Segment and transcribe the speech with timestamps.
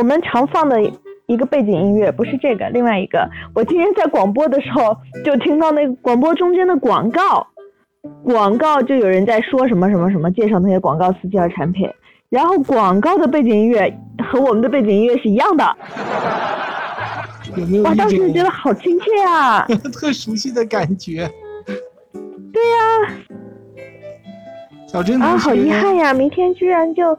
[0.00, 0.80] 我们常放的
[1.26, 7.46] 一个背景音乐不是这个，另外一个，我今天在广播的时候就听到那个广播中间的广告，
[8.24, 11.86] 广告就有人在说什么什么什么，介绍那些广告词、介绍产品，
[12.30, 15.76] 然后广告的背景音乐和我们的背景音乐是一样的。
[17.56, 19.66] 有没有哇，当时就觉得好亲切啊！
[19.92, 21.30] 特熟悉的感觉？
[22.54, 23.20] 对呀、啊，
[24.88, 27.18] 小珍啊，好遗憾呀，明天居然就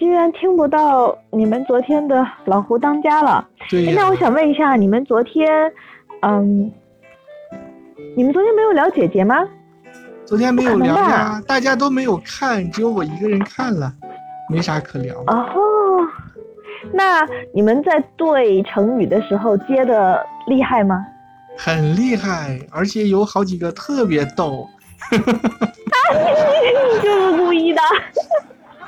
[0.00, 3.46] 居然听不到你们昨天的老胡当家了。
[3.94, 5.70] 那我想问一下，你们昨天，
[6.22, 6.72] 嗯，
[8.16, 9.46] 你们昨天没有聊姐姐吗？
[10.24, 13.92] 昨天没有聊呀，大家都没有看，只有我一个人看了，
[14.48, 15.14] 没啥可聊。
[15.26, 15.54] 哦，
[16.94, 21.04] 那你们在对成语的时候接的厉害吗？
[21.58, 24.66] 很厉害，而且有好几个特别逗。
[25.12, 27.82] 你就是故意的。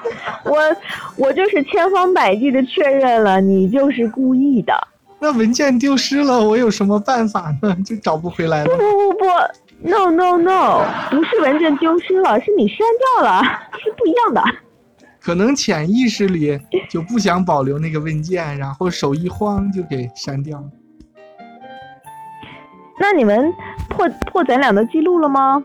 [0.45, 0.59] 我
[1.17, 4.73] 我就是千方百计的确认了，你就是故意的。
[5.19, 7.77] 那文件丢失了，我有什么办法呢？
[7.87, 8.67] 就找不回来了。
[8.67, 9.25] 不不不不
[9.89, 12.79] ，no no no，不是文件丢失了，是你删
[13.19, 13.43] 掉了，
[13.83, 14.43] 是不一样的。
[15.21, 16.59] 可能潜意识里
[16.91, 20.65] 就不想保留那个文件，然后手一慌就给删掉了。
[22.99, 23.53] 那你们
[23.89, 25.63] 破破咱俩的记录了吗？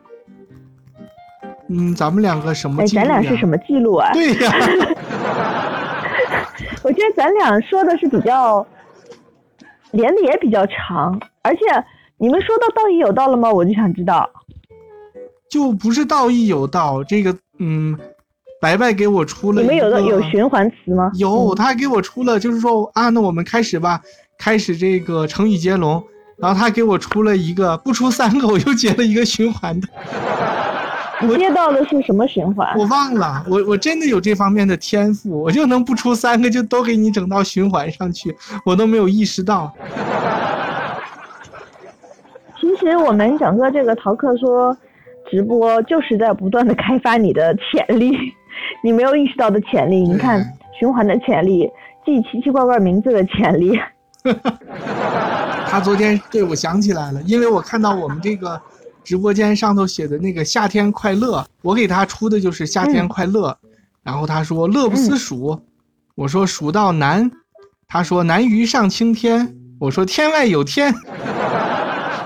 [1.70, 2.88] 嗯，咱们两个什么哎？
[2.88, 4.12] 咱俩是什么记录啊？
[4.14, 4.52] 对呀，
[6.84, 8.66] 我觉得咱俩说的是比较
[9.92, 11.62] 连的也比较长，而且
[12.18, 13.52] 你们说到道义有道了吗？
[13.52, 14.30] 我就想知道。
[15.50, 17.98] 就不是道义有道，这个嗯，
[18.62, 21.12] 白白给我出了你们有个的有循环词吗？
[21.16, 24.02] 有，嗯他还给我出了，就是说啊，那我们开始吧，
[24.38, 26.04] 开始这个成语接龙。
[26.38, 29.94] 然后他给我出了一个，不出三个，我又接了一个循环的，你
[31.38, 32.78] 接到的是什么循环？
[32.78, 39.74] 我忘了，我我真的有这方面的天赋，我就能不出三个就都给你整到循环上去，我都没有意识到。
[42.60, 44.78] 其实我们整个这个淘客说
[45.32, 48.16] 直播就是在不断的开发你的潜力，
[48.84, 50.02] 你没有意识到的潜力。
[50.02, 50.46] 你看
[50.78, 51.70] 循环的潜力，
[52.06, 53.80] 记奇奇怪怪名字的潜力。
[55.70, 58.62] 他昨天对我想起来了，因为我看到我们这个
[59.08, 63.58] 直播间上头写的那个夏天快乐，我给他出的就是夏天快乐，
[64.04, 65.58] 然后他说乐不思蜀，
[66.14, 67.32] 我说蜀道难，
[67.88, 70.94] 他说难于上青天，我说天外有天，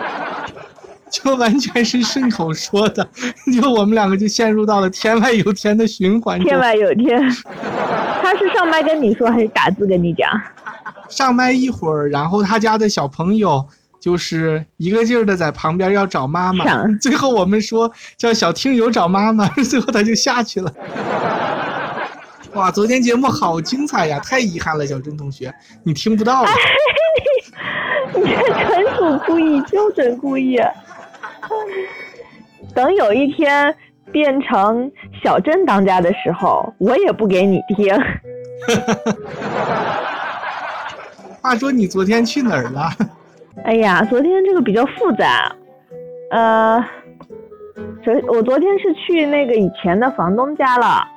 [1.12, 3.08] 就完全是顺口说的，
[3.54, 6.50] 就我们两个就陷入到了天外有天的循环中。
[6.50, 7.22] 天外有天，
[8.24, 10.28] 他是上麦跟你说还是打字跟你讲？
[11.10, 13.64] 上麦一会儿，然后他家的小朋友
[14.02, 16.66] 就是一个劲儿的在旁边要找妈妈，
[17.00, 20.74] 最后我们说叫小听友找妈妈， 最后他就下去了。
[22.54, 24.20] 哇，昨天节目好精彩呀！
[24.20, 25.54] 太遗憾了，小珍同学，
[25.84, 26.50] 你听不到了。
[28.14, 30.60] 你这纯属故意，标准故意。
[32.74, 33.74] 等有一天
[34.12, 34.92] 变成
[35.24, 37.96] 小珍当家的时候，我也不给你听。
[41.42, 42.90] 话说你昨天去哪儿了？
[43.64, 45.56] 哎呀，昨天这个比较复杂，
[46.32, 46.84] 呃，
[48.04, 51.08] 昨我昨天是去那个以前的房东家了，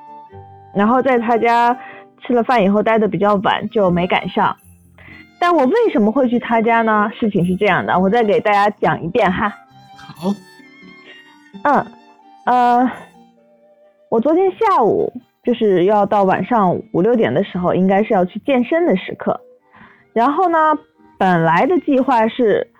[0.74, 1.76] 然后在他家
[2.20, 4.54] 吃了饭以后待的比较晚，就没赶上。
[5.40, 7.10] 但我为什么会去他家呢？
[7.18, 9.48] 事情是这样的，我再给大家讲一遍哈。
[9.96, 10.28] 好，
[11.64, 11.86] 嗯，
[12.44, 12.90] 呃，
[14.10, 15.12] 我昨天下午
[15.42, 19.40] 就是要到晚上五六点的时候，应该是要去健身的时刻。
[20.12, 20.58] 然后呢，
[21.24, 22.70] 本来的计划是，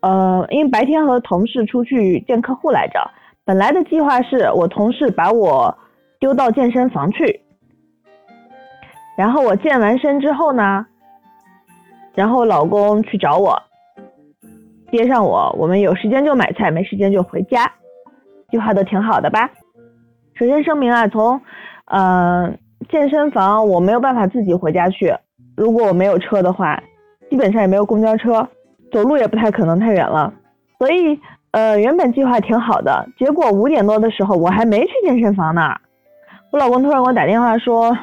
[0.00, 2.98] 呃，因为白天和同事出去见客户来着，
[3.44, 5.76] 本来的计划是我同事把我
[6.18, 7.42] 丢到健身房去，
[9.18, 10.86] 然后我健完身之后呢，
[12.14, 13.62] 然后老公去找我，
[14.90, 17.70] 接上我，我们有时间就买菜，没时间就回家，
[18.50, 19.50] 计划都挺好的吧？
[20.36, 21.38] 首先声明啊，从
[21.84, 22.50] 呃
[22.88, 25.14] 健身房我没有办法自己回家去，
[25.54, 26.82] 如果我没有车的话，
[27.30, 28.46] 基本上也没有公交车，
[28.92, 30.32] 走路也不太可能，太远了。
[30.78, 31.18] 所以
[31.52, 35.74] 呃原本计划挺好的，结果五点多的时候我还没去健身房呢，
[36.50, 37.96] 我老公突然给我打电话说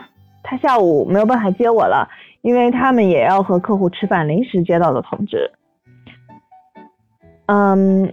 [0.44, 2.07] 他下午没有办法接我了，
[2.41, 5.51] 因为他们也要和客户吃饭，临时接到的通知。
[7.47, 8.12] 嗯，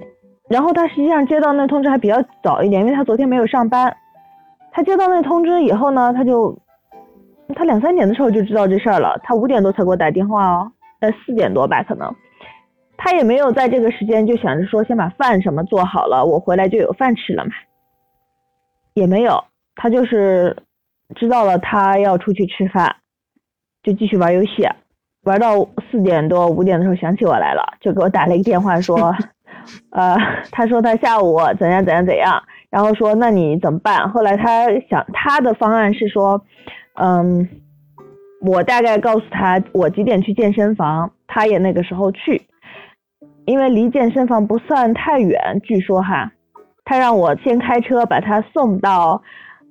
[0.48, 3.96] 然后他实际上接到那通知还比较早一点，因为他昨天没有上班。
[4.72, 6.56] 他接到那通知以后呢，他就
[7.54, 10.72] 他两三点的时候就知道这事儿了，他五点多才给我打电话哦，
[11.04, 12.14] 呃四点多吧可能。
[12.96, 17.50] 他也没有在这个时间就想着说先把饭什么做好了，我回来就有饭吃了嘛。
[18.94, 20.56] 也没有，他就是
[21.16, 22.96] 知道了他要出去吃饭，
[23.82, 24.66] 就继续玩游戏，
[25.24, 29.12] 玩到四点多五点的时候想起我来了，就给我打了一个电话说，
[29.90, 30.16] 呃，
[30.52, 32.40] 他说他下午怎样怎样怎样，
[32.70, 34.08] 然后说那你怎么办？
[34.10, 36.40] 后来他想他的方案是说，
[36.94, 37.48] 嗯，
[38.46, 42.42] 我大概告诉他我几点去健身房，他也那个时候去，
[43.46, 46.30] 因为离健身房不算太远，据说哈，
[46.84, 49.22] 他让我先开车把他送到。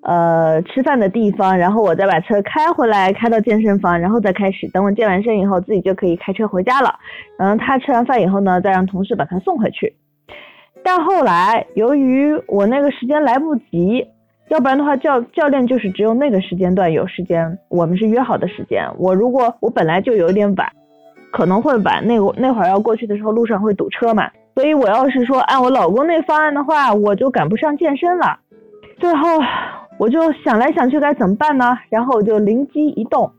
[0.05, 4.67] 呃，吃饭的地方，然后我再把车开回来，开到健身房，然后再开始。
[4.73, 6.93] 等我健完身以后，自己就可以开车回家了。
[7.37, 9.95] 然后他吃完饭以后呢，再让同事把他送回去。
[10.83, 14.05] 但后来由于我那个时间来不及，
[14.49, 18.87] 要不然的话教教练就是只有那个时间段有时间，我们是约好的时间。
[18.97, 20.71] 我如果我本来就有点晚，
[21.31, 28.39] 可能会晚，那那会儿要过去的时候路上会堵车嘛，所以我要是说按我老公那方案的话，我就赶不上健身了。
[28.99, 29.27] 最后。
[29.99, 31.77] 我就想来想去该怎么办呢？
[31.87, 33.31] 然后我就灵机一动，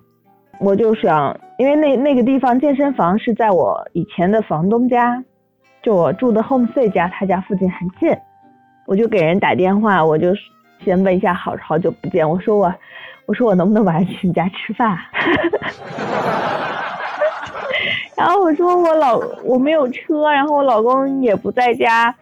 [0.60, 5.22] 我就想，因为那那个地方健身房是在我以前的房东家，
[5.82, 8.16] 就我住的 home say 家，他家附近很近，
[8.86, 10.28] 我就给人打电话，我就
[10.84, 12.75] 先问一下好好久不见，我说我，
[13.26, 14.96] 我说我能不能晚上去你家吃饭？
[18.16, 22.14] 然后我说我老我没有车，然后我老公也不在家。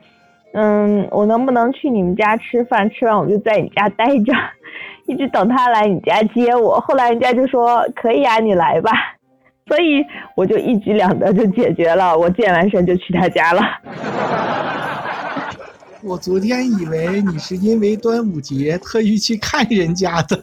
[0.55, 2.88] 嗯，我能不能去你们家吃饭？
[2.91, 4.32] 吃完我就在你家待着，
[5.06, 6.79] 一直等他来你家接我。
[6.81, 8.91] 后来人家就说可以啊，你来吧。
[9.67, 10.05] 所以
[10.35, 12.19] 我就一举两得就解决了。
[12.19, 13.62] 我健完身就去他家了。
[16.05, 20.43] 我昨天以为你是因为端午节特意去看人家的。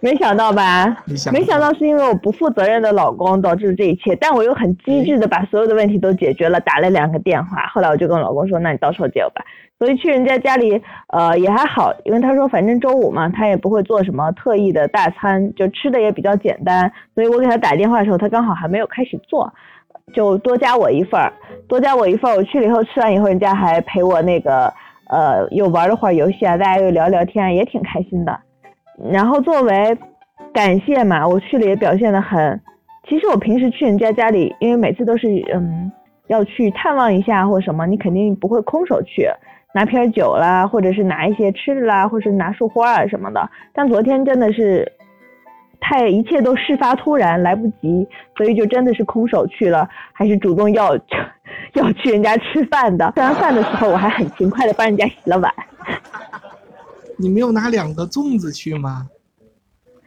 [0.00, 0.86] 没想到吧？
[1.32, 7.66] 没想到是因为我不负责任的老公导致这一切，但我又很机智的把所有的问题都解决了，打了两个电话。
[7.66, 9.44] 后来我就跟老公说：“那你到时候接我吧。”
[9.78, 16.92] 所以去人家家里，呃，也还好，因为他说反正周五嘛，他也不会做什么特意的大餐，就吃的也比较简单。
[17.14, 19.52] 所以我给他打电话的时候，他刚好还没有开始做，
[20.14, 21.32] 就多加我一份儿，
[21.68, 22.36] 多加我一份儿。
[22.36, 24.72] 我去了以后吃完以后，人家还陪我那个，
[25.08, 28.38] 呃，又玩了会儿游戏啊，大家又聊聊天，也挺开心的。
[29.10, 29.96] 然后作为
[30.54, 32.60] 感谢嘛，我去了也表现的很。
[33.08, 35.90] 其实我平时去人家家里，因为每次都是嗯
[36.28, 39.28] 要去探望一下或什么，你肯定不会空手去，
[39.74, 43.48] 拿瓶酒啦，或者是拿一些吃的啦，或者是拿束花啊什么的。
[43.72, 44.90] 但昨天真的是
[45.80, 48.06] 太一切都事发突然，来不及，
[48.36, 50.96] 所以就真的是空手去了，还是主动要
[51.74, 53.12] 要去人家吃饭的。
[53.14, 55.52] 吃完饭的时候，我还很勤快的帮人家洗了碗。
[57.18, 59.06] 你没有拿两个粽子去吗？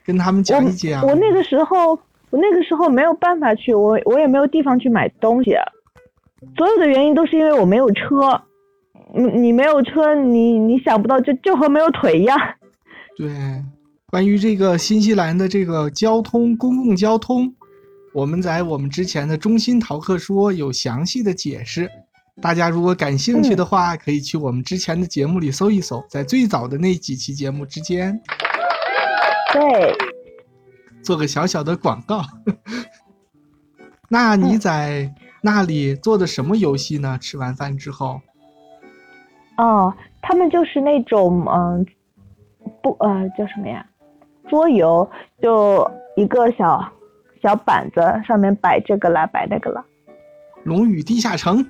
[0.05, 1.01] 跟他们讲一讲。
[1.05, 1.93] 我那个时候，
[2.29, 5.55] 我那个时候没有办法去，我我也没有地方去买东西。
[6.57, 8.41] 所有的原因都是因为我没有车。
[9.11, 12.37] 你你没有车，你你想不到，就就和没有腿一样。
[13.17, 13.27] 对，
[14.09, 17.53] 关于这个新西兰的这个交通，公共交通，
[18.13, 21.89] 我们在我们之前的中心逃课说有详细的解释。
[22.41, 28.19] 大家如果感兴趣的话，可以去我们之前的节目里搜一搜，在最早的那几期节目之间，
[29.53, 29.93] 对，
[31.03, 32.23] 做个小小的广告。
[34.09, 35.13] 那你在
[35.43, 37.17] 那里做的什么游戏呢？
[37.21, 38.21] 吃完饭之后？
[39.57, 41.85] 哦，他们就是那种嗯，
[42.81, 43.85] 不呃叫什么呀？
[44.49, 45.09] 桌游，
[45.41, 46.83] 就一个小
[47.41, 49.85] 小板子，上面摆这个啦，摆那个了。
[50.63, 51.65] 龙与地下城，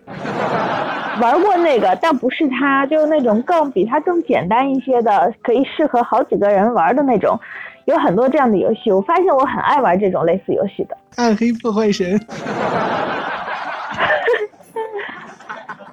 [1.22, 7.40] 玩过那个，但不是它，就是那种更比它更简单一些的，可以适合好几个人玩的那种，
[7.86, 8.92] 有很多这样的游戏。
[8.92, 10.98] 我发现我很爱玩这种类似游戏的。
[11.18, 12.20] 暗黑破坏神，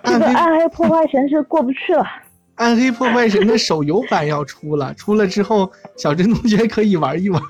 [0.05, 2.07] 这个暗黑破坏神是过不去了。
[2.56, 7.40] 暗黑破坏神的手游版要出了，出了之后，小珍同学可以玩一玩。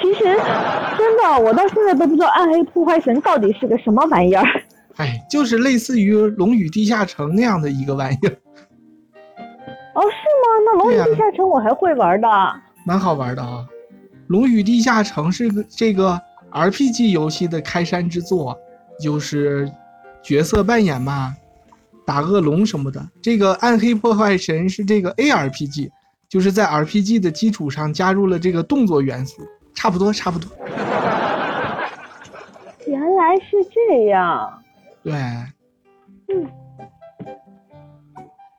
[0.00, 4.44] 其实，真的，我到现在都不知道暗黑破坏神到底是个什么玩意儿。
[4.96, 8.36] 哎，就是类似于《龙与地下城》那样的一个玩意儿。
[9.94, 10.60] 哦，是吗？
[10.66, 12.28] 那《龙与地下城》我还会玩的，
[12.86, 13.64] 蛮好玩的啊。
[14.28, 16.20] 《龙与地下城》是个这个
[16.52, 18.56] RPG 游戏的开山之作，
[19.00, 19.70] 就是
[20.22, 21.34] 角色扮演嘛，
[22.04, 23.06] 打恶龙什么的。
[23.22, 25.90] 这个《暗黑破坏神》是这个 ARPG，
[26.28, 29.42] 就是在 RPG 的基础上加入了这个动作元素，
[29.74, 30.50] 差不多，差不多。
[32.86, 34.62] 原来是这样。
[35.02, 36.46] 对，嗯，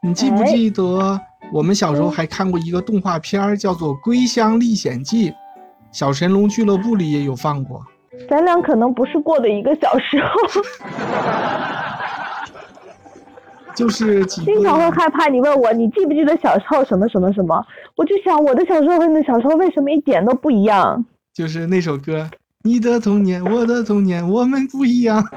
[0.01, 1.19] 你记不记得
[1.51, 5.29] 我们小时候还看过一个动画片叫做《归乡历险记》，
[5.91, 7.85] 小神龙俱乐部里也有放过。
[8.29, 10.61] 咱俩可能不是过的一个小时候。
[13.75, 17.61] 就是经常会害怕你问我你记不记得小时候什么什么什么，
[17.97, 21.05] 我就想我的小时候和你的小时候为什么一点都不一样？
[21.33, 22.29] 就是那首歌，
[22.63, 25.21] 你的童年，我的童年，我们不一样。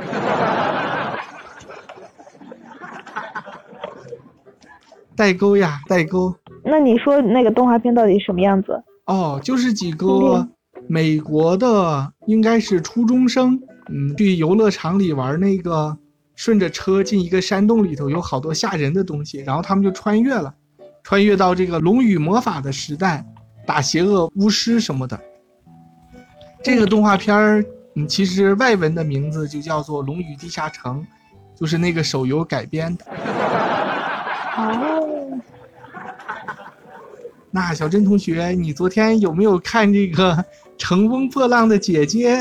[5.16, 6.33] 代沟呀，代沟。
[6.62, 8.80] 那你说那个动画片到底什么样子？
[9.07, 10.49] 哦，就是几嗯个
[10.87, 15.99] 美国的，应该是初中生，嗯，去游乐场里玩那个，
[16.38, 20.54] 顺着车进一个山洞里头，有好多吓人的东西，然后他们就穿越了，
[21.02, 23.26] 穿越到这个龙与魔法的时代，
[23.66, 25.21] 打邪恶巫师什么的。
[26.62, 27.64] 这个动画片儿，
[27.97, 31.04] 嗯，其实外文的名字就叫做《龙与地下城》，
[31.59, 33.04] 就是那个手游改编的。
[34.57, 35.40] 哦，
[37.50, 40.33] 那小珍同学，你昨天有没有看这个
[40.78, 42.37] 《乘风破浪的姐姐》？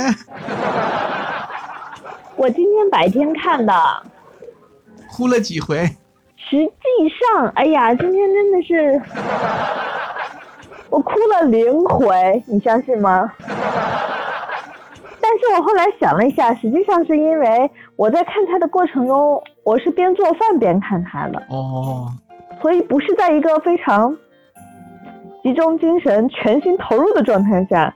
[2.38, 3.74] 我今天白天看的，
[5.10, 5.77] 哭了几回？
[6.38, 9.01] 实际上，哎呀，今天真的是
[10.89, 13.34] 我哭了零回，你相信吗？
[15.20, 22.08] 但是我后来想了一下，实际上是因为我在看他的过程中，我是边做饭边看他的，哦，
[22.62, 24.15] 所以不是在一个非常
[25.44, 27.91] 集中精神、全心投入的状态下，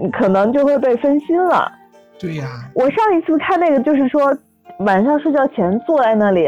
[0.00, 1.70] 你可能就会被分心了。
[2.22, 4.32] 对呀，我上一次看那个就是说，
[4.78, 6.46] 晚上睡觉前坐在那里，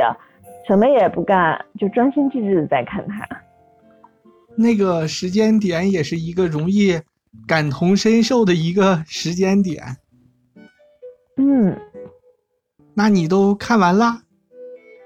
[0.68, 3.26] 什么也不干，就专心致志的在看它。
[4.54, 7.00] 那个时间点也是一个容易
[7.44, 9.82] 感同身受的一个时间点。
[11.38, 11.76] 嗯，
[12.94, 14.20] 那你都看完了？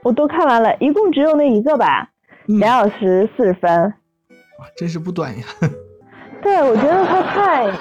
[0.03, 2.11] 我都看完了，一共只有那一个吧，
[2.47, 3.71] 嗯，两小时四十分。
[4.59, 5.45] 哇真是不短呀。
[6.43, 7.73] 对，我觉得它太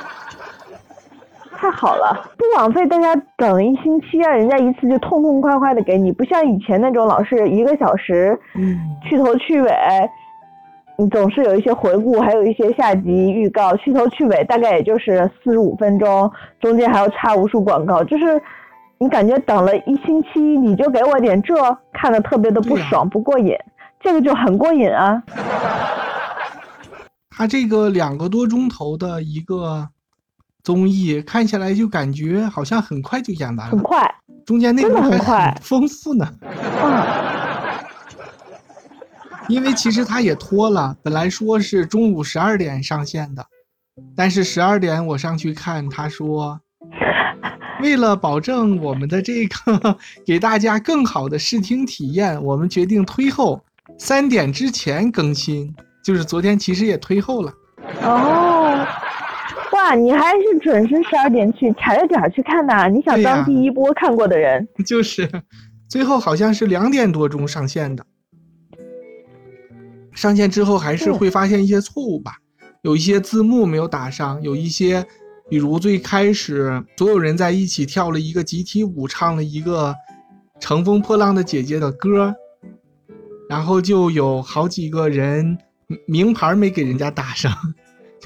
[1.57, 9.71] 太好了，不枉费大家等一星期啊，人家一次就痛痛快快的给你，不像以前那种老是一个小时嗯，去头去尾，
[10.99, 18.39] 你总是有一些回顾，还有一些下集预告，去头去尾大概也就是四十五分钟，中间还要插无数广告，就是
[18.99, 21.55] 你感觉等了一星期，你就给我点这，
[21.91, 23.55] 看的特别的不爽、不过瘾，
[23.99, 25.23] 这个就很过瘾啊。
[27.35, 29.87] 他这个两个多钟头的一个
[30.67, 34.05] 综艺，看下来就感觉好像很快就演完了，很快，
[34.45, 36.29] 中间内容还很快很丰富呢。
[36.83, 37.07] 嗯，
[39.47, 43.45] 因为其实他也拖了，本来说是中午十二点上线的，
[44.13, 46.59] 但是十二点我上去看，他说，
[47.81, 49.97] 为了保证我们的这个
[50.27, 53.63] 给大家更好的视听体验，我们决定推后
[53.97, 57.53] 三点之前更新，就是昨天其实也推后了。
[58.01, 58.56] 哦，
[59.88, 62.89] 哇，你还是准时十二点去踩着点儿去看呐？
[62.89, 64.67] 你想当第一波看过的人？
[64.86, 65.29] 就是
[65.88, 68.06] 最后好像是两点多钟上线的，
[70.13, 72.34] 上线之后还是会发现一些错误吧，
[72.82, 75.06] 有一些字幕没有打上，有一些，
[75.50, 79.91] 比如最开始所有人在一起跳了一个集体舞，唱了一个
[80.60, 82.36] 《乘风破浪的姐姐》的歌，
[83.48, 85.58] 然后就有好几个人
[86.06, 87.53] 名牌没给人家打上，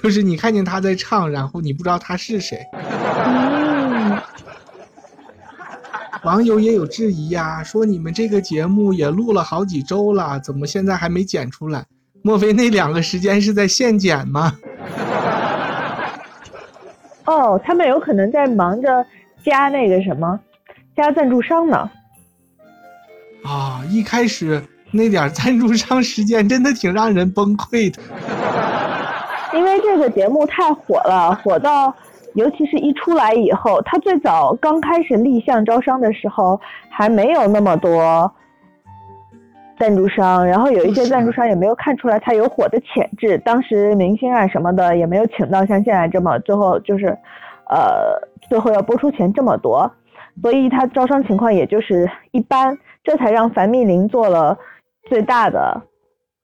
[0.04, 2.60] 就是你看见他在唱，然后你不知道他是谁。
[2.74, 4.18] 嗯，
[6.24, 11.86] 网友也有质疑呀、说你们这个节目也录了好几周了，怎么现在还没剪出来？
[12.24, 14.58] 莫非那两个时间是在现剪吗？
[17.26, 19.06] 哦，他们有可能在忙着
[19.44, 20.40] 加那个什么，
[20.96, 21.90] 加赞助商呢。
[23.44, 28.02] 啊，一开始那点赞助商时间真的挺让人崩溃的。
[29.54, 31.94] 因为这个节目太火了，火到
[32.36, 38.32] 尤其是一出来以后，它最早刚开始立项招商的时候还没有那么多
[39.78, 47.08] 赞助商，然后有一些赞助商也没有看出来它有火的潜质，当时明星啊什么的也没有请到像现在这么最后就是，
[47.70, 48.16] 呃，
[48.48, 49.92] 最后要播出钱这么多，
[50.42, 54.58] 所以它招商情况也就是一般，这才让樊蜜林做了
[55.10, 55.82] 最大的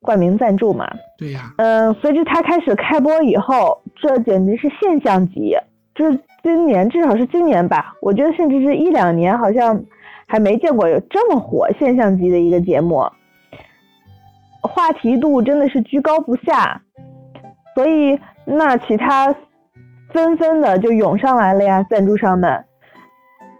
[0.02, 0.88] 冠名赞助嘛。
[1.18, 5.56] 对呀，嗯，随着它开始开播以后，这简直是现象级。
[5.96, 9.84] 就是今年，至少是今年吧，我觉得甚至是一两年，好像
[10.28, 13.04] 还没见过有这么火现象级的一个节目，
[14.62, 16.80] 话题度真的是居高不下，
[17.74, 19.36] 所以那其他
[20.14, 22.64] 纷纷的就涌上来了呀，赞助商们。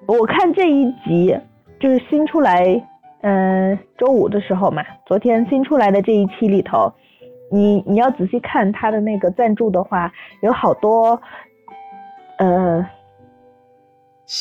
[0.06, 1.36] 我看这一集
[1.80, 2.64] 就是新出来，
[3.22, 6.94] 嗯，周五的时候嘛，昨天新出来的这一期里头，
[7.52, 11.20] 你你要仔细看他的那个赞助的话，有好多，
[12.38, 12.88] 呃，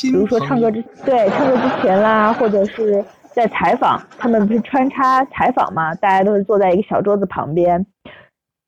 [0.02, 3.02] 比如说唱歌之对唱歌之前啦，或者是
[3.33, 7.87] 在采访，他们不是穿插采访嘛，大家都是坐在一个小桌子旁边。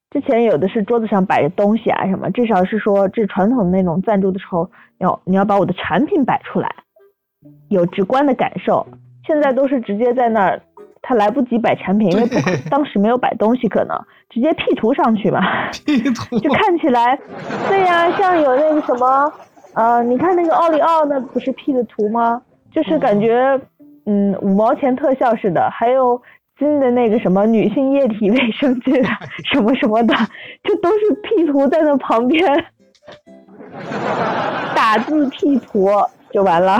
[0.09, 6.67] 之前有的是桌子上摆着东西啊什么，至少是说这传统的那种赞助的时候，要你要把我的产品摆出来，
[7.67, 8.87] 有直观的感受。
[9.29, 10.59] 现在都是直接在那儿，
[11.03, 12.35] 他来不及摆产品，因为不
[12.67, 13.95] 当时没有摆东西，可能
[14.27, 15.39] 直接 P 图上去嘛
[15.85, 16.39] ，P 图。
[16.39, 17.15] 就看起来，
[17.67, 19.31] 对呀，像有那个什么，
[19.75, 22.41] 呃，你看那个奥利奥，那不是 P 的图吗？
[22.73, 23.59] 就是感觉，
[24.07, 26.19] 嗯，五毛钱特效似的，还有
[26.57, 28.99] 新的那个什么女性液体卫生巾
[29.53, 30.15] 什么什么的，
[30.63, 32.65] 就都是 P 图在那旁边，
[34.75, 35.87] 打字 P 图
[36.31, 36.79] 就完了。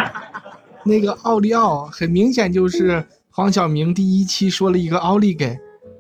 [0.86, 5.58] 那个奥利奥很明显就是黄晓明第一期说了一个奥利给，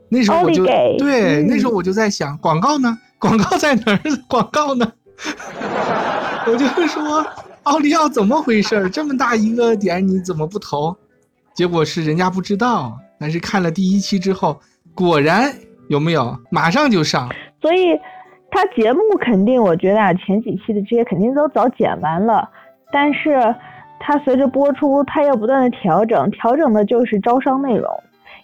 [0.09, 0.65] 那时候我就
[0.97, 3.99] 对，那时候我就在想广告呢，广告在哪儿？
[4.27, 4.91] 广告呢？
[6.47, 7.25] 我就说
[7.63, 8.89] 奥利奥怎么回事？
[8.89, 10.95] 这么大一个点你怎么不投？
[11.53, 14.59] 结果是人家不知道，但是看了第一期之后，
[14.95, 15.53] 果然
[15.89, 17.29] 有没有马上就上？
[17.61, 17.99] 所以
[18.49, 22.49] 他节目肯定，我觉得啊，前几期的这些肯定都早剪完了，
[22.91, 23.55] 但是。
[23.99, 27.87] 它随着播出，它要不断的调整，调整的就是招商内容。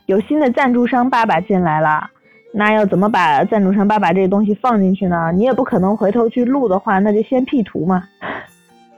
[0.06, 2.08] 有新的赞助商爸爸进来了，
[2.54, 5.32] 那要怎么把赞助商爸爸这个东西放进去呢？
[5.34, 8.04] 你也不可能回头去录的话，那就先 P 图嘛。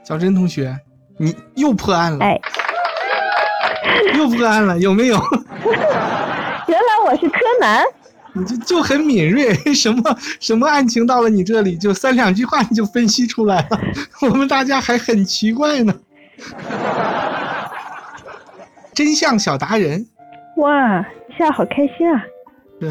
[0.04, 0.76] 小珍同学，
[1.16, 2.38] 你又破案了，哎，
[4.16, 5.16] 又破案了，有没有？
[6.68, 7.82] 原来我是柯南，
[8.34, 10.02] 你就就很敏锐，什么
[10.40, 13.80] 什么案情到了你这里，就三两句话你就分析出来了，
[14.20, 15.94] 我们大家还很奇怪呢。
[18.94, 20.04] 真相小达人，
[20.56, 22.20] 哇，一下好开心啊！
[22.80, 22.90] 对，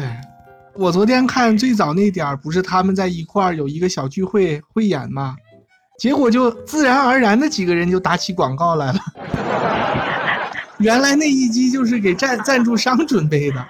[0.74, 5.36] 我昨天看最早那点儿，不是他们在一块儿有一个小聚会汇演吗？
[5.98, 8.98] 结果就自然而然的几个人就打起广告来了。
[10.78, 13.62] 原来那一集就是给赞赞助商准备的，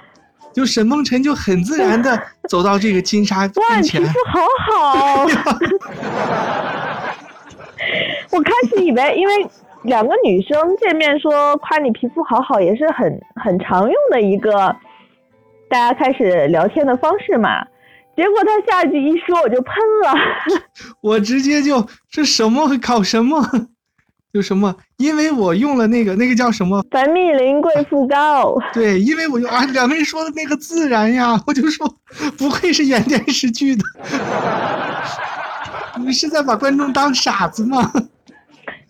[0.53, 4.01] 就沈梦辰就很自然的走到这个金沙面前。
[4.03, 5.27] 哇，皮肤好好。
[8.31, 9.33] 我开始以为，因为。
[9.89, 14.53] 两个女生见面说夸你皮肤好好，也是很很常用的一个
[15.69, 17.65] 大家开始聊天的方式嘛。
[18.15, 20.13] 结果他下句一说，我就喷了。
[21.01, 23.41] 我直接就这什么搞什么，
[24.35, 28.57] 就什么，因为我用了那个那个叫什么凡蜜林贵妇膏。
[28.75, 31.89] 对，因为我用啊，两个人说的那个自然呀，我就说
[32.37, 33.85] 不愧是演电视剧的，
[35.97, 37.91] 你们是在把观众当傻子吗？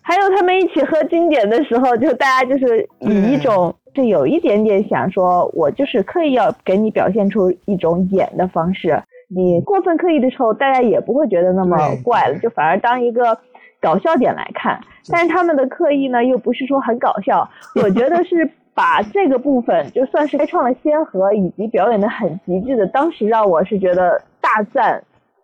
[0.09, 8.99] 还有他们一起喝经典的时候，就大家就是以一种就有一点点想说，我就是刻意要给你表现出一种演的方式。
[9.27, 13.37] 你过分刻意的时候，大家也不会觉得那么怪了，就反而当一个
[13.79, 14.81] 搞笑点来看。
[15.11, 22.87] 但是他们的刻意呢，又不是说很搞笑，我觉得是把这个部分就算是开创了先河，以及表演的很极致的。
[22.87, 25.03] 当时让我是觉得大赞，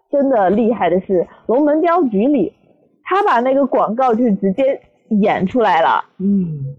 [0.10, 2.52] 真的厉害的是《龙门镖局》里。
[3.06, 4.82] 他把那个广告就直接
[5.22, 6.04] 演出来了。
[6.18, 6.76] 嗯，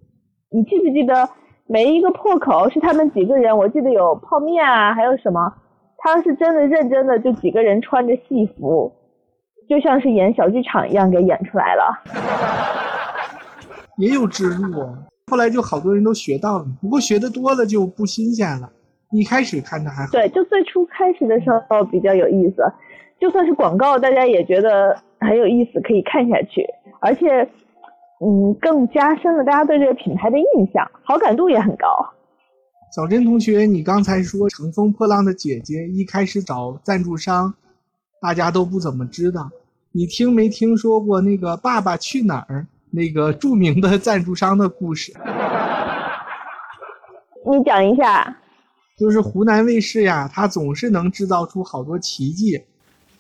[0.51, 1.29] 你记不记得
[1.67, 3.57] 每一个破口是他们几个人？
[3.57, 5.55] 我记得有泡面啊，还有什么？
[5.99, 8.93] 他是真的认真的，就几个人穿着戏服，
[9.69, 12.03] 就像是演小剧场一样给演出来了。
[13.99, 14.73] 也有植入，
[15.29, 16.67] 后来就好多人都学到了。
[16.83, 18.71] 不过学的多了就不新鲜了。
[19.13, 20.11] 一开始看着还好。
[20.13, 22.63] 对，就最初开始的时候比较有意思，
[23.21, 24.97] 就算是广告，大家也觉得。
[25.19, 26.63] 很有意思，可以看下去，
[27.01, 27.43] 而且，
[28.21, 31.87] 嗯，更加深了大家对这个品牌的印象，好感度也很高。
[32.95, 37.55] 小珍同学，你刚才说《乘风破浪的姐姐》一开始找赞助商，
[38.21, 39.49] 大家都不怎么知道。
[39.91, 45.15] 你听没听说过那个《爸爸去哪儿》那个著名的赞助商的故事？
[47.51, 48.37] 你讲一下。
[48.99, 52.63] 就是湖南卫视呀，它总是能制造出好多奇迹。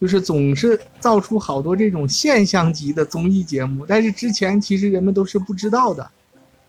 [0.01, 6.09] 就是总是造出好多这种现象级的综艺节目，但是之前其实人们都是不知道的，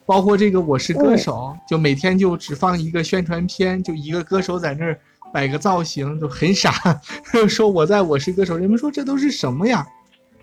[0.06, 5.00] 包括这个《我是歌手》，就每天就只放一个宣传片，就一个歌手在那儿
[5.34, 6.72] 摆个造型，就很傻，
[7.50, 9.86] 说我在我是歌手，人们说这都是什么呀？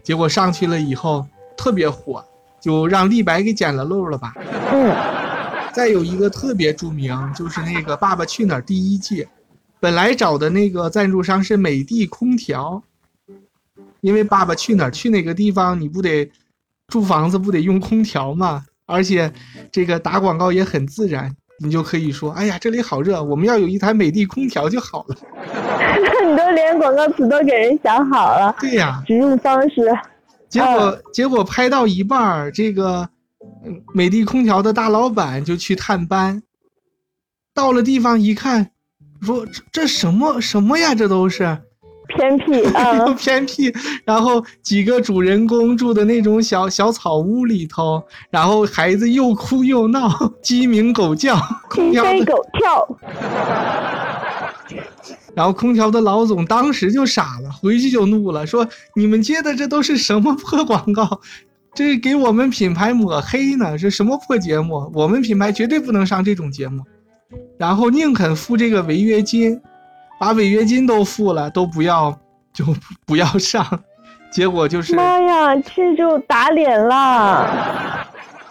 [0.02, 2.24] 结果上去了以后特别火，
[2.60, 4.34] 就让立白给捡了漏了吧。
[4.72, 4.94] 嗯。
[5.72, 9.26] 再有一个特别著名，就是那个《爸爸去哪儿》第一季。
[9.84, 12.82] 本来找的那个赞助商是美的空调，
[14.00, 16.26] 因为爸爸去哪儿去哪个地方，你不得
[16.88, 18.64] 住房子不得用空调嘛？
[18.86, 19.30] 而且
[19.70, 21.30] 这个打广告也很自然，
[21.62, 25.16] 你就可以说：“哎呀，这里好热，我们要有一台美的空调就好了。
[26.24, 28.56] ”你都连广告词都给人想好了。
[28.58, 29.82] 对呀，植入方式。
[30.48, 33.06] 结果结果拍到一半儿，这个
[33.92, 36.42] 美的空调的大老板就去探班，
[37.52, 38.70] 到了地方一看，
[39.24, 40.94] 说这这什么什么呀？
[40.94, 41.58] 这都是
[42.16, 43.72] 偏僻啊， 偏僻。
[44.04, 50.10] 然后几个主人公住的那种小小草屋里头，然后孩子又哭又闹，
[50.42, 51.36] 鸡鸣狗叫，
[51.70, 52.98] 鸡飞狗跳。
[55.34, 61.20] 然后空调的老总当时就傻了，回去就怒了，说：“你们接的这都是什么破广告？
[61.74, 63.76] 这给我们品牌抹黑呢？
[63.76, 64.88] 这什么破节目？
[64.94, 66.84] 我们品牌绝对不能上这种节目。”
[67.58, 69.60] 然后宁肯付这个违约金，
[70.18, 72.18] 把违约金都付了，都不要
[72.52, 72.64] 就
[73.06, 73.64] 不要上。
[74.32, 78.06] 结果就是妈呀，这就打脸了。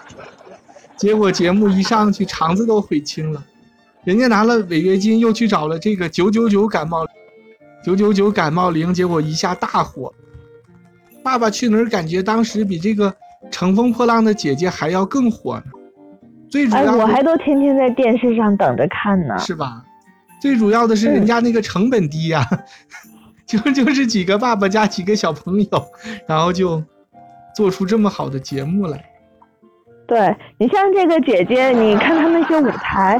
[0.95, 3.43] 结果节目一上去，肠子都悔青了。
[4.05, 7.05] 人家拿了违约金，又去找了这个九九九感冒，
[7.83, 10.13] 九九九感冒灵，结果一下大火。
[11.21, 11.89] 爸爸去哪儿？
[11.89, 13.13] 感觉当时比这个
[13.51, 15.63] 乘风破浪的姐姐还要更火呢。
[16.53, 19.83] 最主要，我还都天天在电视上等着看呢，是吧？
[20.39, 22.47] 最主要的是人家那个成本低呀，
[23.47, 25.69] 就 就是几个爸爸加几个小朋友，
[26.27, 26.83] 然后就
[27.55, 29.03] 做出这么好的节目来。
[30.05, 33.19] 对你像这个姐姐，你看她那些舞台。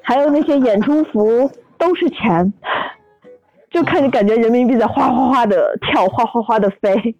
[0.00, 2.50] 还有那些演出服都是钱，
[3.70, 7.14] 就看着感觉人民币在哗哗哗的跳，哗哗哗的飞。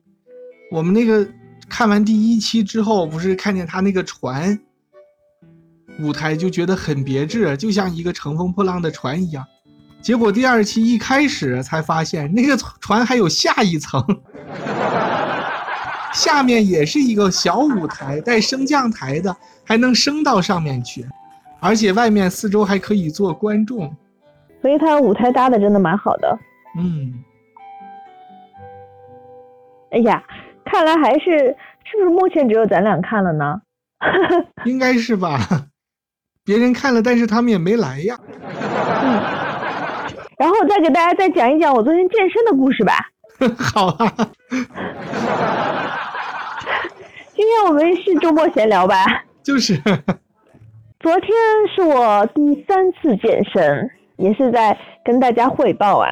[0.73, 1.29] 我们那个
[1.69, 4.59] 看完第一期之后，不是看见他那个船
[6.01, 9.45] 舞台就觉得很别致，就像一个乘风破浪的船一样。
[10.01, 14.01] 结果第二期一开始才发现，那个船还有下一层，
[16.15, 21.05] 下面也是一个小舞台，带升降台的，还能升到上面去。
[21.61, 23.93] 而且外面四周还可以坐观众，
[24.63, 26.39] 所以他舞台搭的真的蛮好的。
[26.79, 27.13] 嗯，
[29.91, 30.23] 哎呀，
[30.65, 33.61] 看来还是是不是目前只有咱俩看了呢？
[34.65, 35.41] 应该是吧，
[36.49, 38.19] 别人看了，但是他们也没来呀。
[38.33, 39.21] 嗯，
[40.39, 42.95] 然后再给大家再讲一讲我昨天健身的故事吧。
[43.59, 44.11] 好啊。
[47.37, 48.97] 今天我们是周末闲聊吧？
[49.43, 49.79] 就是。
[51.01, 51.31] 昨天
[51.77, 56.09] 是我第三次健身，也是在跟大家汇报啊。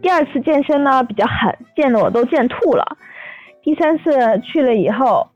[0.00, 2.96] 第二次健身呢比较狠，健的我都健吐了。
[3.64, 4.12] 第三次
[4.44, 5.26] 去了以后，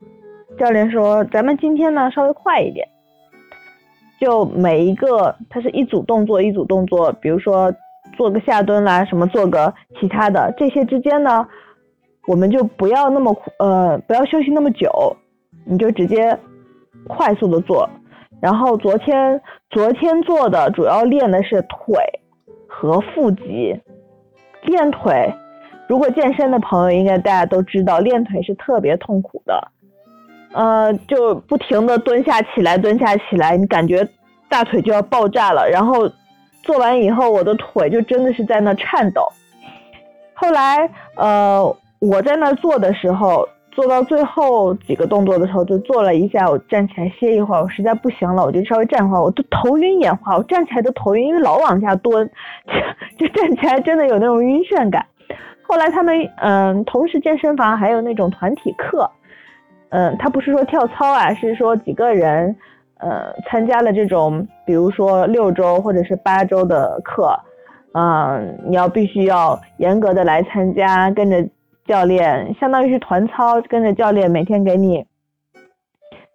[0.57, 2.87] 教练说咱们今天呢稍微快一点，
[4.19, 7.73] 就每一个它是一组动作一组动作，比如说
[8.15, 11.45] 做个下蹲啦，什么做个其他的，这些之间呢，
[12.27, 14.89] 我们就不要那么呃不要休息那么久，
[15.65, 16.37] 你就直接
[17.07, 17.89] 快速的做。
[18.41, 21.95] 然后昨天昨天做的主要练的是腿
[22.67, 23.79] 和腹肌，
[24.63, 25.33] 练腿，
[25.87, 29.71] 如果健身的朋友应该大家都知道，练腿是特别痛苦的，
[30.55, 34.07] 呃，就不停的蹲下起来，蹲下起来，你感觉
[34.49, 35.69] 大腿就要爆炸了。
[35.69, 36.09] 然后
[36.63, 39.27] 做完以后，我的腿就真的是在那颤抖。
[40.33, 43.47] 后来，呃，我在那做的时候。
[43.75, 52.25] 做到最后几个动作的时候，就做了一下，我站起来歇一会儿，我实在不行了，我就稍微站会儿，我都头晕眼花，我站起来都头晕，因为老往下蹲，
[53.19, 55.05] 就站起来真的有那种晕眩感。
[55.61, 59.11] 后来他们嗯，同时健身房还有那种团体课，
[59.95, 62.53] 嗯，他不是说跳操啊，是说几个人
[62.97, 67.39] 呃参加了这种，比如说六周或者是八周的课，
[67.93, 71.47] 嗯，你要必须要严格的来参加，跟着。
[71.87, 75.05] 教练相当于是团操，跟着教练每天给你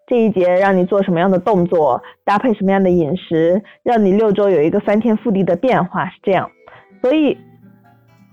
[0.07, 6.49] 这一节让你做什么样的动作，搭配什么样的饮食，让你六周有一个翻天覆地的变化，是这样。
[7.03, 7.37] 所以，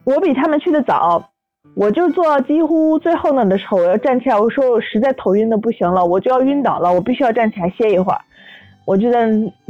[0.06, 1.32] 我比他们去的早，
[1.75, 8.19] 我就做几乎最后那的时候，我要站起来，我说我实在头晕的不行了，我就要晕倒了，我必须要站起来歇一会儿，
[8.86, 9.27] 我就在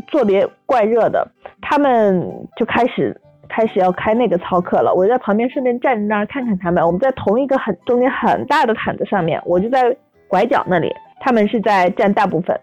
[0.08, 1.28] 做别怪热的，
[1.62, 3.20] 他们就开始。
[3.50, 6.86] 开始要开那个操课了，我在旁边顺便站在那儿看看他们。
[6.86, 9.96] 我们在同一个很中间很大的毯子上面，我就在
[10.28, 12.60] 拐角那里，他们是在占大部分。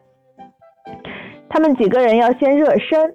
[1.48, 3.14] 他们几个人要先热身，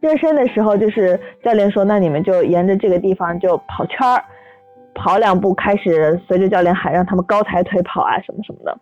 [0.00, 4.22] 热身的时候就是教练说，那你们就沿着这个地方就跑圈儿，
[4.98, 8.78] 跑两步，开始随着教练喊，让他们高抬腿跑啊什么什么的。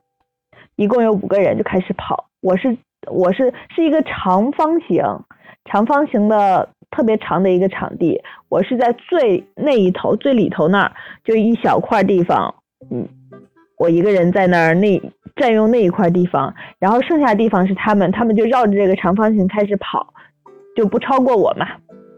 [0.74, 2.76] 一共有五个人就开始跑，我是
[3.10, 5.04] 我是是一个长方形，
[5.66, 6.68] 长方形的。
[6.88, 10.92] 特别长的一个场地，我是在最那一头最里头那儿，
[11.24, 12.54] 就一小块地方，
[12.90, 13.06] 嗯，
[13.76, 14.98] 我一个人在那儿那
[15.34, 20.14] 占用那一块地方，然后剩下地方是他们，他们就绕着这个长方形开始跑，
[20.76, 21.66] 就不超过我嘛，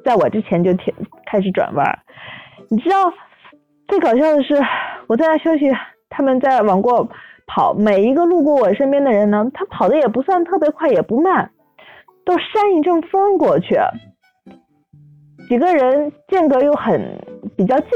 [0.04, 1.98] 在我之前就停开始转弯。
[2.68, 2.96] 你知道
[3.88, 4.55] 最搞笑的是，
[5.07, 5.66] 我在那休息，
[6.11, 7.09] 他们在往过
[7.46, 11.51] 跑，每一个路过我身边的人呢，他跑的也不算特别快，也不慢，
[12.24, 13.79] 都扇一阵风过去，
[15.48, 17.18] 几个人间隔又很
[17.57, 17.90] 比较近，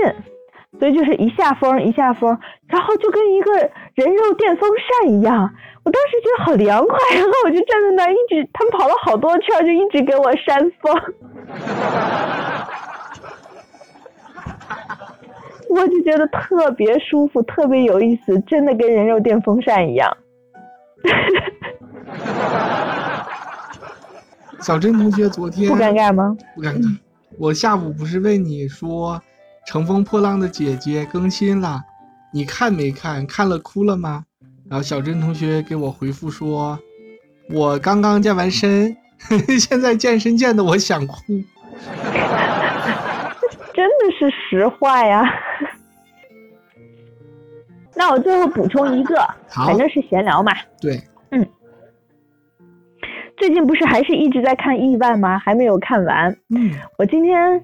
[0.80, 3.52] 所以就是一下风一下风，然后就跟一个
[3.94, 5.50] 人肉电风扇一样，
[5.84, 11.00] 我当时觉得好凉快，然 后我就站在那一直，他们跑了好多圈，就一直给我扇风。
[15.72, 20.14] 我就觉得特别舒服，特别有意思，真的跟人肉电风扇一样。
[24.60, 26.36] 小珍同学昨天不尴尬吗？
[26.54, 26.96] 不尴尬。
[27.38, 29.16] 我下午不是问你说
[29.66, 31.80] 《乘风破浪的姐姐》更新了，
[32.32, 33.26] 你看没看？
[33.26, 34.24] 看了哭了吗？
[34.68, 36.78] 然后小珍同学给我回复说
[37.50, 38.94] ：“我刚刚健完身，
[39.58, 41.16] 现在健身健的我想哭。”
[43.82, 45.24] 真的是实话呀。
[47.96, 49.16] 那我最后补充一个，
[49.48, 50.52] 反正是闲聊嘛。
[50.80, 51.00] 对，
[51.32, 51.44] 嗯。
[53.36, 55.36] 最近不是还是一直在看《亿万》吗？
[55.36, 56.30] 还没有看完。
[56.54, 56.70] 嗯。
[56.96, 57.60] 我今天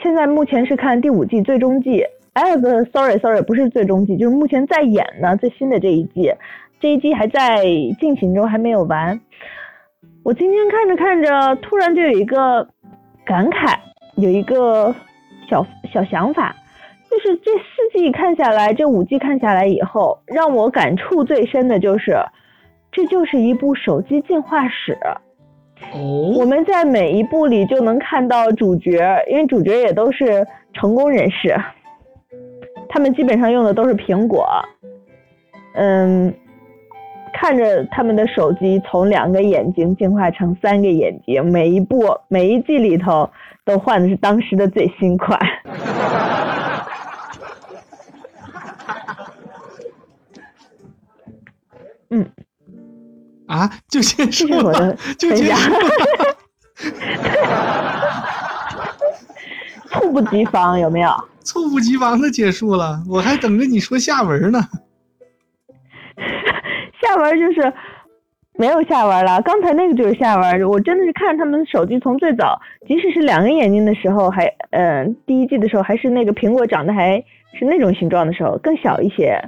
[0.00, 2.04] 现在目前是看第五季最终季。
[2.34, 6.32] 哎，不，sorry，sorry，不是最终季，就是目前在演呢最新的这一季。
[6.78, 7.64] 这一季还在
[7.98, 9.20] 进行中，还没有完。
[10.22, 12.66] 我今天看着看着，突然就有一个
[13.24, 13.76] 感慨，
[14.14, 14.94] 有一个
[15.50, 16.56] 小小想法。
[17.10, 22.16] 就是这四季看下来，这五季看下来以后，让我感触最深的就是，
[22.92, 24.96] 这就是一部手机进化史。
[25.92, 31.56] 哦，我们在每一部里就能看到主角，因为主角也都是成功人士，
[32.88, 34.46] 他们基本上用的都是苹果。
[35.74, 36.32] 嗯，
[37.32, 43.28] 看着他们的手机从两个眼睛进化成三个眼睛，每一部每一季里头
[43.64, 45.38] 都换的是当时的最新款。
[52.12, 52.28] 嗯，
[53.46, 55.78] 啊，就结束了，就结束了，
[59.90, 61.10] 猝不及防，有没有？
[61.44, 64.60] 猝不及防的结束了，我还等着你说下文呢。
[67.00, 67.72] 下文就是
[68.60, 70.68] 没有下文了，刚才那个就是下文。
[70.68, 77.16] 我真的是看他们手机从最早，即使是两个眼睛的时候，还嗯，第一季的时候还是那个苹果长得还
[77.58, 79.42] 是那种形状的时候，更小一些，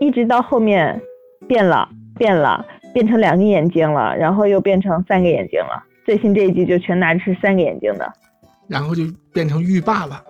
[0.00, 1.00] 一直到后面。
[1.48, 2.64] 变了，变了，
[2.94, 5.82] 变成两个眼睛了，然后又变成三个眼睛了。
[6.06, 8.10] 最新这一季就全拿着是三个眼睛的，
[8.68, 10.22] 然后就变成浴霸了。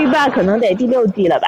[0.00, 1.46] 浴霸可能得第六季了吧？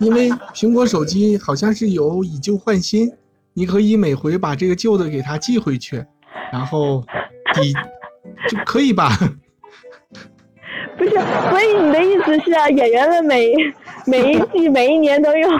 [0.00, 3.06] 因为苹果手机好像是有以旧换新，
[3.54, 6.04] 你可以每回把这个旧的给他寄回去，
[6.52, 7.02] 然后
[7.54, 7.72] 抵
[8.48, 9.10] 就可以吧？
[10.98, 11.10] 不是，
[11.50, 13.54] 所以你的意思是啊，演员们每
[14.06, 15.50] 每一季每一年都用。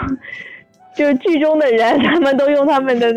[0.95, 3.11] 就剧中的人，他们都用他们的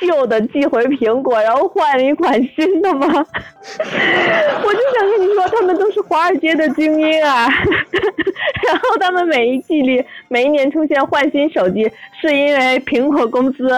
[0.00, 3.06] 旧的寄回苹果，然后换了一款新的吗？
[3.08, 7.48] 我就想跟你说，他们都是华尔街的精英啊。
[8.66, 13.68] 然后他们每一季里，每一年出现换新手机，是因为苹果公司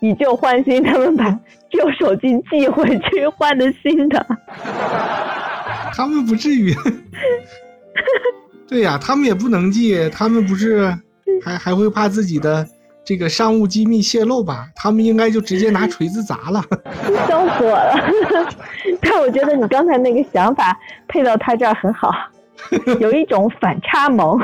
[0.00, 1.30] 以旧换新，他们把
[1.70, 4.26] 旧手机寄回去换的新的。
[5.94, 6.74] 他们不至于。
[8.68, 10.92] 对呀，他们也不能寄，他们不是
[11.42, 12.66] 还还会怕自己的。
[13.04, 16.64] 这个商务机密泄露吧，他们应该就直接拿锤子砸了，
[17.28, 17.94] 笑死我了。
[19.02, 20.74] 但我觉得你刚才那个想法
[21.06, 22.10] 配到他这儿很好，
[23.00, 24.40] 有一种反差萌。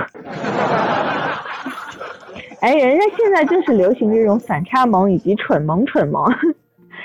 [2.60, 6.22] 哎，人家现在就是流行这种反差萌以及蠢萌蠢萌，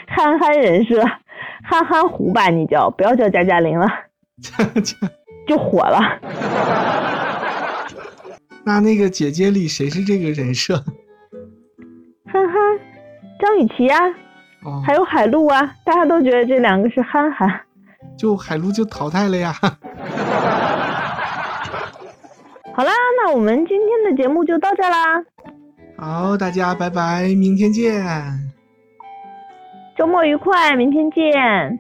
[0.08, 1.02] 憨憨人设，
[1.64, 3.88] 憨憨糊吧，你叫不要叫加加林了，
[5.48, 6.20] 就火了。
[8.66, 10.84] 那那个姐姐里谁是这个人设？
[12.36, 12.54] 憨憨，
[13.40, 13.98] 张雨绮啊，
[14.86, 17.62] 还有海陆啊，大家都觉得这两个是憨憨，
[18.18, 19.54] 就海陆就淘汰了呀。
[22.74, 22.92] 好啦，
[23.24, 25.24] 那我们今天的节目就到这啦。
[25.98, 28.04] 好，大家拜拜，明天见。
[29.98, 31.80] 周末愉快，明天见。